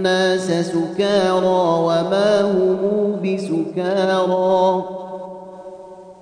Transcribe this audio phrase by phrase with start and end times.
[0.00, 4.84] الناس سكارى وما هم بسكارى.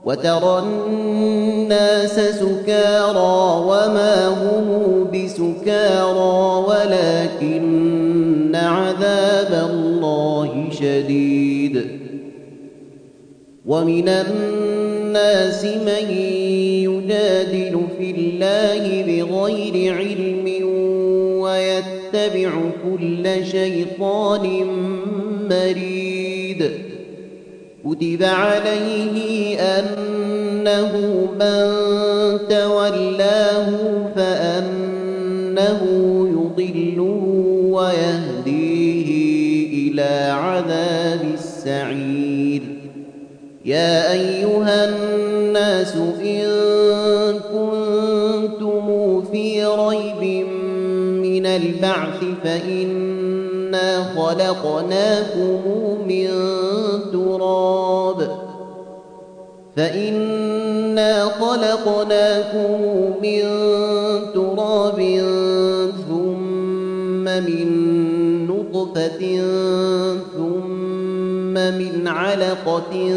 [0.04, 4.66] وترى الناس سكارى وما هم
[5.14, 11.86] بسكارى ولكن عذاب الله شديد.
[13.66, 16.10] ومن الناس من
[16.88, 20.67] يجادل في الله بغير علم
[22.14, 22.50] ويتبع
[22.84, 24.66] كل شيطان
[25.50, 26.70] مريد.
[27.84, 30.92] كتب عليه انه
[31.32, 31.68] من
[32.48, 33.68] تولاه
[34.16, 35.80] فانه
[36.28, 37.12] يضله
[37.70, 39.10] ويهديه
[39.90, 42.62] إلى عذاب السعير.
[43.64, 46.57] يا ايها الناس ان
[52.44, 55.60] فإنا خلقناكم
[56.08, 56.28] من
[57.12, 58.48] تراب.
[59.76, 62.80] فإنا خلقناكم
[63.22, 63.42] من
[64.34, 64.98] تراب
[66.08, 67.68] ثم من
[68.46, 69.40] نطفة
[70.36, 73.14] ثم من علقة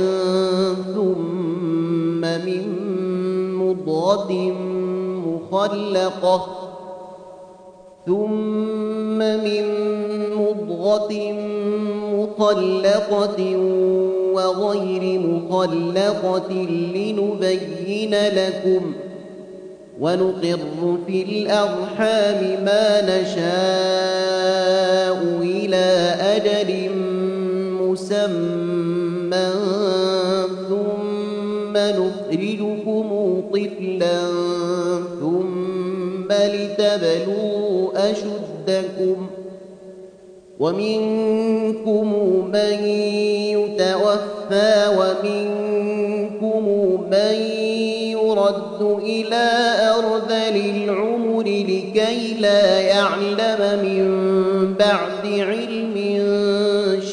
[0.96, 2.64] ثم من
[3.56, 4.32] مضغة
[5.26, 6.71] مخلقة
[8.06, 9.64] ثم من
[10.36, 11.32] مضغة
[12.14, 13.56] مخلقة
[14.34, 16.52] وغير مخلقة
[16.96, 18.94] لنبين لكم
[20.00, 23.42] ونقر في الأرحام ما نشاء
[25.42, 26.90] إلى أجل
[27.82, 29.52] مسمى
[30.70, 33.08] ثم نخرجكم
[33.54, 34.22] طفلا
[35.20, 37.61] ثم لتبلوا
[38.10, 39.28] أشدكم
[40.60, 42.14] ومنكم
[42.54, 42.86] من
[43.56, 46.66] يتوفى ومنكم
[47.12, 47.36] من
[48.12, 49.50] يرد إلى
[49.98, 55.96] أرذل العمر لكي لا يعلم من بعد علم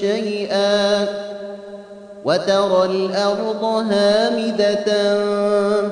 [0.00, 1.07] شيئا
[2.28, 4.84] وترى الأرض هامدة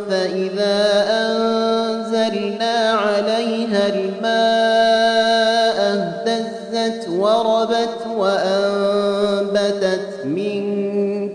[0.09, 10.63] فإذا أنزلنا عليها الماء اهتزت وربت وأنبتت من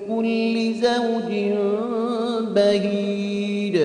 [0.07, 1.31] كل زوج
[2.56, 3.75] بهيج.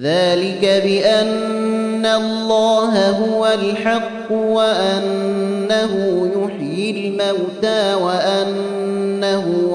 [0.00, 5.92] ذلك بأن الله هو الحق وأنه
[6.36, 7.94] يحيي الموتى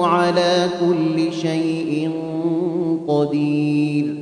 [0.00, 2.10] على كل شيء
[3.08, 4.14] قدير.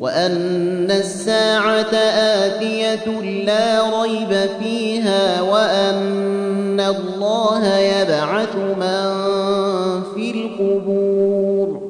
[0.00, 1.94] وأن الساعة
[2.44, 9.02] آتية لا ريب فيها وأن الله يبعث من
[10.14, 11.88] في القبور.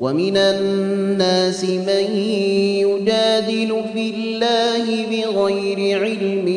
[0.00, 2.16] ومن الناس من
[2.86, 6.48] يجادل في الله بغير علم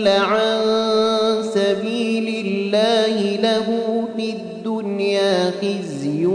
[0.00, 0.60] ليضل عن
[1.54, 3.68] سبيل الله له
[4.16, 6.26] في الدنيا خزي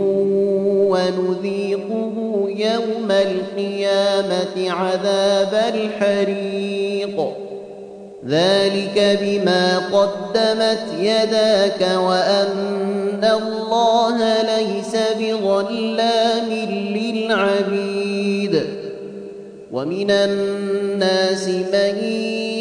[0.92, 2.16] ونذيقه
[2.48, 7.18] يوم القيامة عذاب الحريق.
[8.28, 16.50] ذلك بما قدمت يداك وأن الله ليس بظلام
[16.96, 18.64] للعبيد.
[19.72, 21.96] ومن الناس من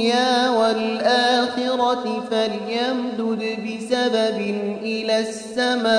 [0.00, 4.38] الدنيا والآخرة فليمدد بسبب
[4.82, 5.92] إلى السماء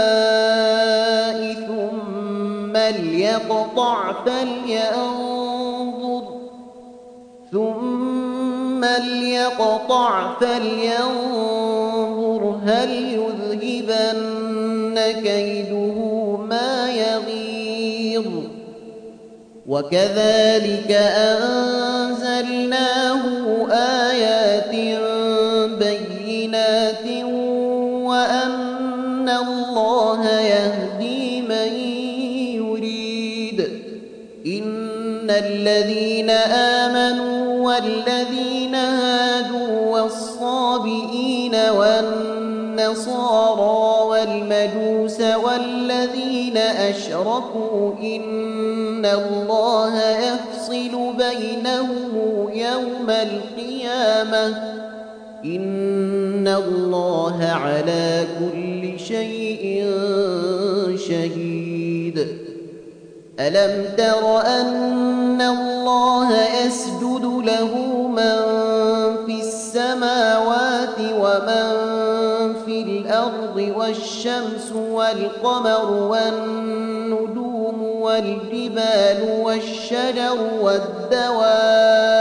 [1.53, 6.23] ثم ليقطع فلينظر
[7.51, 12.01] ثم ليقطع فلينظر
[12.65, 12.89] هل
[13.53, 15.97] يذهبن كيده
[16.49, 18.27] ما يغيظ
[19.67, 20.91] وكذلك
[22.41, 23.21] أنزلناه
[23.71, 24.71] آيات
[25.79, 27.25] بينات
[28.05, 31.73] وأن الله يهدي من
[32.55, 33.69] يريد.
[34.45, 36.29] إن الذين
[36.79, 43.01] آمنوا والذين هادوا والصابئين والنصارى
[44.07, 50.30] والمجوس والذين أشركوا إن الله بينهم
[53.11, 54.47] القيامة.
[55.45, 59.85] إن الله على كل شيء
[61.07, 62.27] شهيد.
[63.39, 66.29] ألم تر أن الله
[66.65, 67.77] يسجد له
[68.07, 68.37] من
[69.25, 71.65] في السماوات ومن
[72.65, 82.20] في الأرض والشمس والقمر والنجوم والجبال والشجر والدواب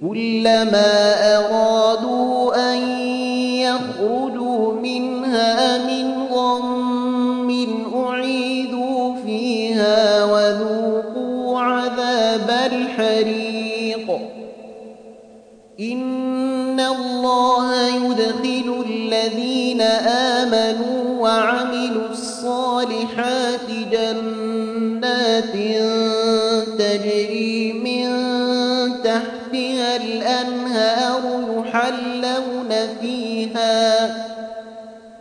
[0.00, 2.78] كلما أرادوا أن
[3.58, 4.37] يخرجوا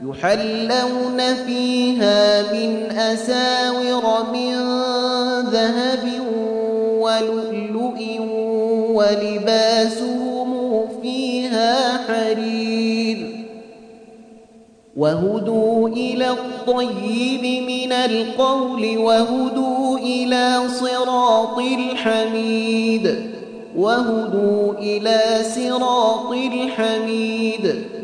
[0.09, 4.53] يحلون فيها من أساور من
[5.51, 6.09] ذهب
[6.99, 7.97] ولؤلؤ
[8.91, 10.51] ولباسهم
[11.01, 13.45] فيها حرير
[14.97, 23.15] وهدوا إلى الطيب من القول وهدوا إلى صراط الحميد
[23.77, 27.96] وهدوا إلى صراط الحميد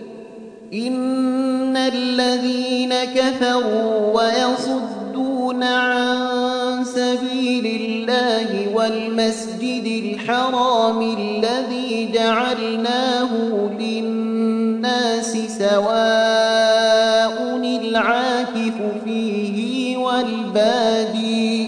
[0.73, 13.29] إن الذين كفروا ويصدون عن سبيل الله والمسجد الحرام الذي جعلناه
[13.79, 16.13] للناس سواء
[17.81, 18.73] العاكف
[19.05, 21.67] فيه والبادي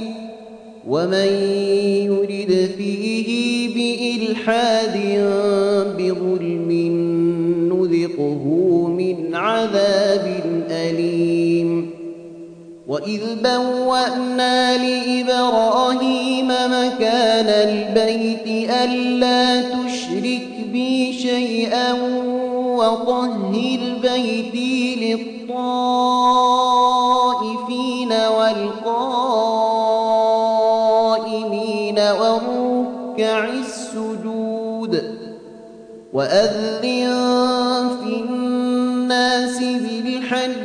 [0.87, 1.29] ومن
[2.05, 3.29] يرد فيه
[3.75, 4.97] بإلحاد
[5.97, 6.74] بظلم
[12.95, 21.93] وإذ بوأنا لإبراهيم مكان البيت ألا تشرك بي شيئا
[22.77, 24.95] وطهر بيتي
[25.49, 26.31] للطائفين
[28.37, 29.19] والقائمين
[31.99, 34.93] والركع السجود
[36.13, 36.81] وأذن
[38.03, 40.64] في الناس بالحج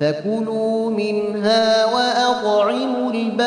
[0.00, 3.44] فكلوا منها وأطعموا البائس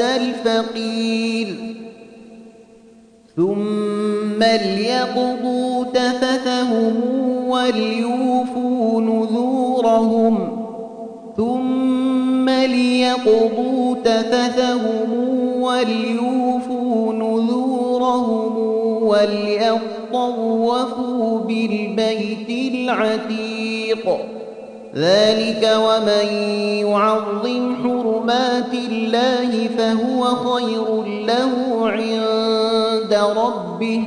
[0.00, 1.48] الفقير
[3.36, 7.00] ثم ليقضوا تفثهم
[7.48, 10.62] وليوفوا نذورهم
[11.36, 15.12] ثم ليقضوا تفثهم
[15.60, 18.52] وليوفوا نذورهم
[20.14, 24.18] وليطوفوا بالبيت العتيق.
[24.96, 26.26] ذلك ومن
[26.88, 31.52] يعظم حرمات الله فهو خير له
[31.82, 34.02] عند ربه.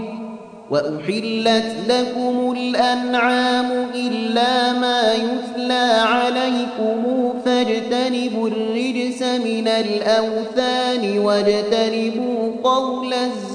[0.71, 7.03] وأحلت لكم الأنعام إلا ما يتلى عليكم.
[7.45, 13.54] فاجتنبوا الرجس من الأوثان واجتنبوا قول الزور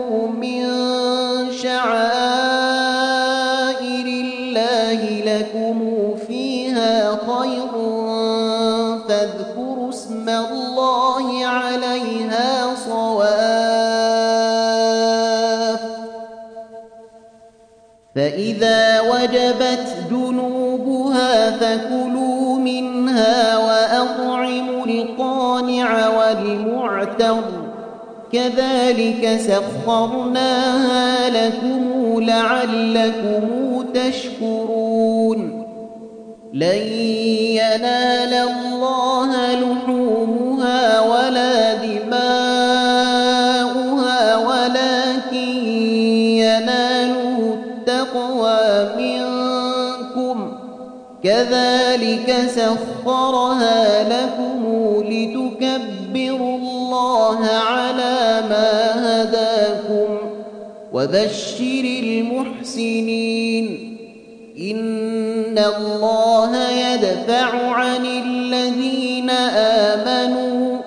[18.15, 27.43] فإذا وجبت جنوبها فكلوا منها وأطعموا القانع والمعتر.
[28.33, 33.47] كذلك سخرناها لكم لعلكم
[33.93, 35.61] تشكرون.
[36.53, 36.81] لن
[37.57, 41.50] ينال الله لحومها ولا
[51.23, 54.63] كذلك سخرها لكم
[55.07, 58.71] لتكبروا الله على ما
[59.05, 60.17] هداكم
[60.93, 63.97] وبشر المحسنين.
[64.59, 69.29] إن الله يدفع عن الذين
[69.89, 70.77] آمنوا.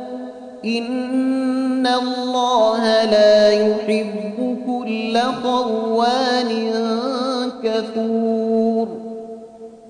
[0.64, 6.72] إن الله لا يحب كل خوان
[7.64, 8.33] كفور.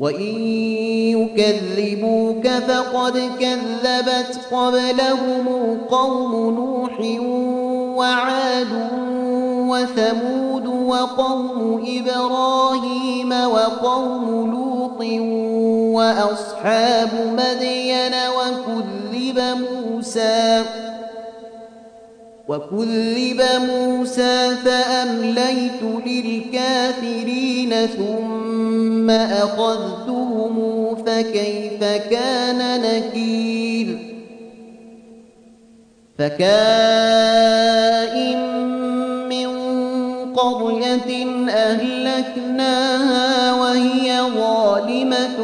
[0.00, 0.40] وإن
[1.16, 7.00] يكذبوك فقد كذبت قبلهم قوم نوح
[7.96, 8.68] وعاد
[9.68, 15.00] وثمود وقوم إبراهيم وقوم لوط
[15.96, 20.62] وأصحاب مدين وكذب موسى
[22.48, 30.56] وكذب موسى فأمليت للكافرين ثم أخذتهم
[31.06, 33.98] فكيف كان نكير
[36.18, 38.38] فكائن
[39.28, 39.48] من
[40.34, 45.38] قرية أهلكناها وهي ظالمة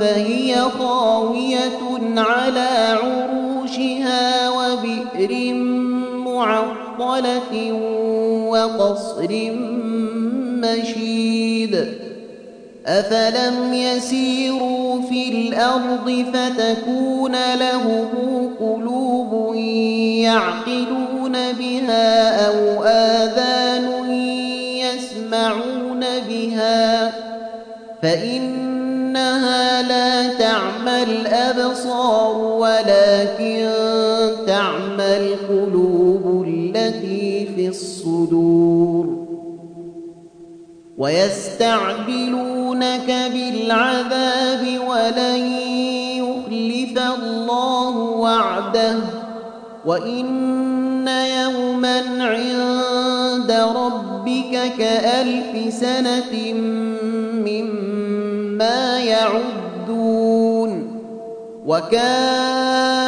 [0.00, 1.78] فهي خاوية
[2.16, 2.77] على
[7.18, 7.72] معطلة
[8.48, 9.28] وقصر
[10.62, 11.88] مشيد
[12.86, 18.08] أفلم يسيروا في الأرض فتكون لهم
[18.60, 19.54] قلوب
[20.24, 24.10] يعقلون بها أو آذان
[24.84, 27.12] يسمعون بها
[28.02, 33.68] فإنها لا تعمى الأبصار ولكن
[34.46, 35.97] تعمى القلوب
[37.68, 39.26] الصدور
[40.98, 45.38] ويستعجلونك بالعذاب ولن
[46.18, 48.96] يخلف الله وعده
[49.86, 56.52] وإن يوما عند ربك كألف سنة
[57.46, 61.00] مما يعدون
[61.66, 63.07] وكائن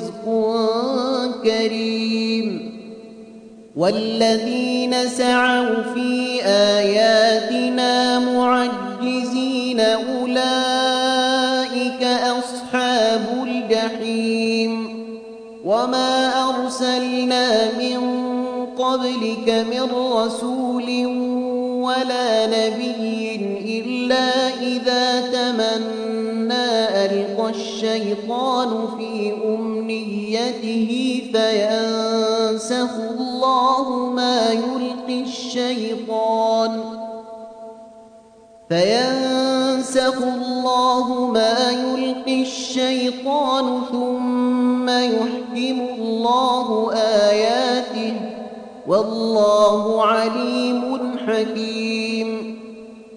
[3.81, 10.21] والذين سعوا في آياتنا معجزين أولئك
[12.03, 15.01] أصحاب الجحيم
[15.65, 18.01] وما أرسلنا من
[18.77, 21.05] قبلك من رسول
[21.81, 26.69] ولا نبي إلا إذا تمنى
[27.05, 33.10] ألقى الشيطان في أمنيته فينسخ
[33.81, 36.83] الله ما يلقي الشيطان
[38.69, 48.13] فينسخ الله ما يلقي الشيطان ثم يحكم الله آياته
[48.87, 52.61] والله عليم حكيم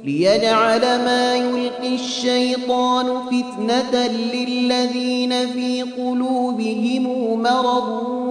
[0.04, 7.04] ليجعل ما يلقي الشيطان فتنة للذين في قلوبهم
[7.42, 8.24] مرض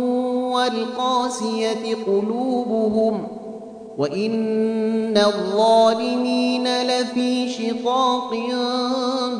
[0.53, 3.27] والقاسية قلوبهم
[3.97, 8.35] وإن الظالمين لفي شقاق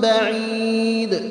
[0.02, 1.22] بعيد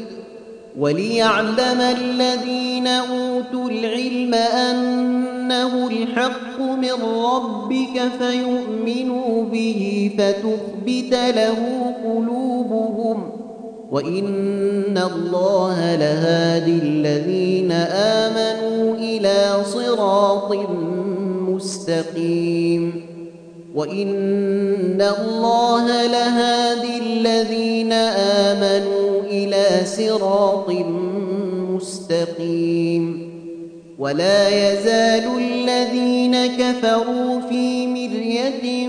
[0.78, 13.41] وليعلم الذين أوتوا العلم أنه الحق من ربك فيؤمنوا به فتخبت له قلوبهم
[13.92, 17.72] وإن الله لهادي الذين
[18.22, 20.56] آمنوا إلى صراط
[21.48, 23.06] مستقيم
[23.74, 27.92] وإن الله لهادي الذين
[28.52, 30.70] آمنوا إلى صراط
[31.70, 33.32] مستقيم
[33.98, 38.88] ولا يزال الذين كفروا في مرية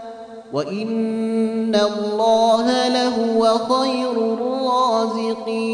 [0.53, 5.71] وإن الله لهو خير الرازقين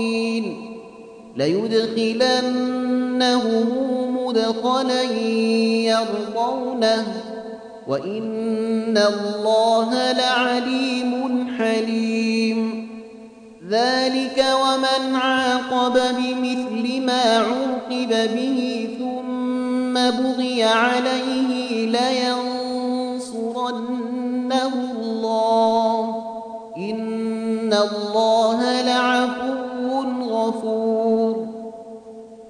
[1.36, 2.88] ليدخلنهم
[4.18, 5.04] مدخلا
[5.84, 7.06] يرضونه
[7.88, 12.88] وإن الله لعليم حليم
[13.70, 22.58] ذلك ومن عاقب بمثل ما عوقب به ثم بغي عليه لينصرنه
[27.78, 29.58] الله لعفو
[30.22, 31.48] غفور.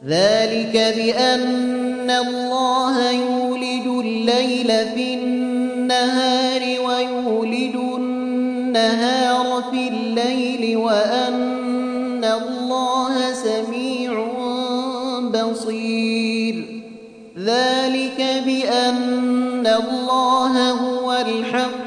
[0.05, 14.27] ذلك بأن الله يولد الليل في النهار ويولد النهار في الليل وأن الله سميع
[15.33, 16.83] بصير.
[17.39, 21.86] ذلك بأن الله هو الحق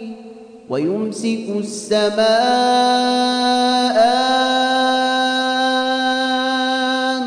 [0.71, 2.21] ويمسك السماء
[7.17, 7.23] أن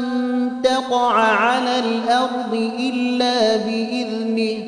[0.62, 4.64] تقع على الأرض إلا بإذنه.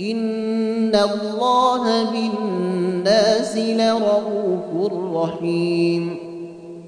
[0.00, 6.16] إن الله بالناس لرؤوف رحيم.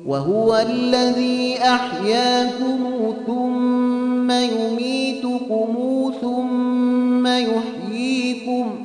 [0.07, 2.79] وهو الذي أحياكم
[3.27, 5.77] ثم يميتكم
[6.21, 8.85] ثم يحييكم.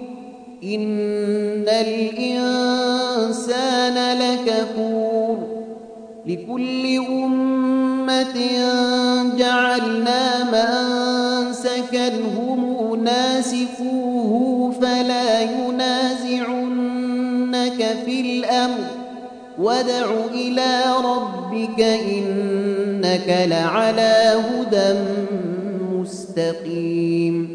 [0.63, 1.44] إن
[1.81, 3.57] الإنسان
[4.19, 5.37] لكفور
[6.25, 8.33] لكل أمة
[9.37, 12.07] جعلنا منسكا
[12.37, 16.75] هم ناسكوه فلا ينازعنك
[18.05, 18.87] في الأمر
[19.59, 24.99] وادع إلى ربك إنك لعلى هدى
[25.91, 27.54] مستقيم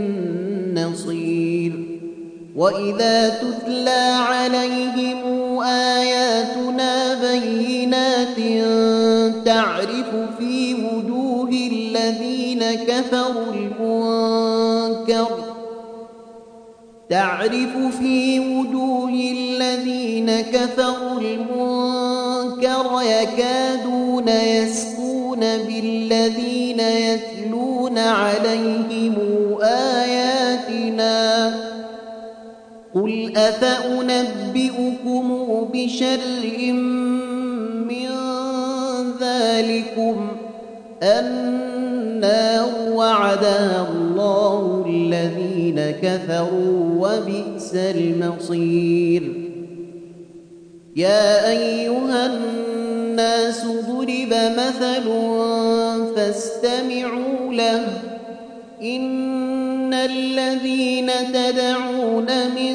[2.55, 8.37] وإذا تتلى عليهم آياتنا بينات
[9.45, 10.09] تعرف
[10.39, 15.27] في وجوه الذين كفروا المنكر
[17.09, 29.15] تعرف في وجوه الذين كفروا المنكر يكادون يسقون بالذين يتلون عليهم
[29.61, 31.70] آياتنا
[32.95, 35.27] قل أفأنبئكم
[35.73, 36.19] بشر
[37.89, 38.07] من
[39.21, 40.27] ذلكم
[41.03, 49.23] النار وعدها الله الذين كفروا وبئس المصير
[50.95, 55.11] يا أيها الناس ضرب مثل
[56.15, 57.87] فاستمعوا له
[58.81, 59.50] إن
[60.05, 62.73] الذين تدعون من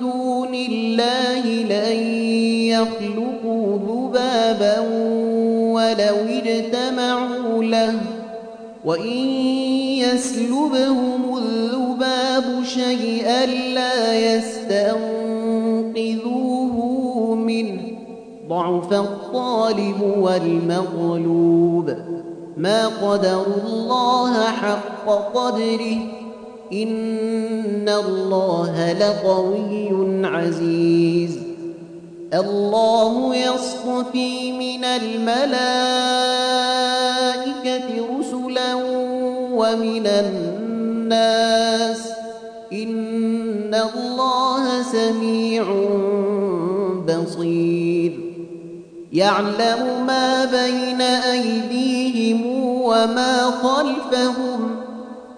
[0.00, 1.96] دون الله لن
[2.66, 4.78] يخلقوا ذبابا
[5.72, 7.94] ولو اجتمعوا له.
[8.84, 9.18] وإن
[9.98, 14.94] يسلبهم الذباب شيئا لا يستنقذوه
[17.34, 17.82] منه.
[18.48, 21.94] ضعف الطالب والمغلوب.
[22.56, 26.21] ما قدروا الله حق قدره.
[26.72, 31.38] إن الله لقوي عزيز.
[32.34, 35.38] الله يصطفي من الملائكة
[38.18, 38.74] رسلا
[39.52, 42.08] ومن الناس.
[42.72, 45.64] إن الله سميع
[47.08, 48.20] بصير.
[49.12, 52.46] يعلم ما بين أيديهم
[52.82, 54.81] وما خلفهم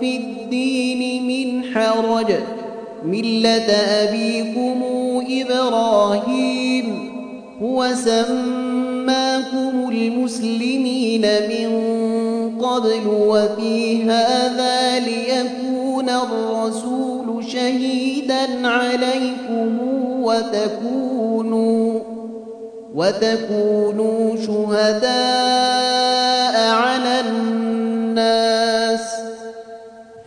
[0.00, 2.34] في الدين من حرج.
[3.04, 4.82] ملة أبيكم
[5.30, 6.86] إبراهيم.
[7.62, 11.70] هو سماكم المسلمين من
[12.58, 19.78] قبل وفي هذا ليكون الرسول شهيدا عليكم
[20.22, 22.00] وتكونوا
[22.94, 25.08] وتكونوا شهداء
[26.70, 27.87] على الناس.